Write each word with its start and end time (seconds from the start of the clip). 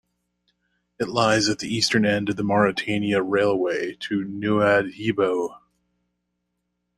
It 0.99 1.07
lies 1.09 1.47
at 1.47 1.59
the 1.59 1.67
eastern 1.67 2.07
end 2.07 2.29
of 2.29 2.35
the 2.35 2.43
Mauritania 2.43 3.21
Railway 3.21 3.97
to 3.99 4.25
Nouadhibou. 4.25 5.55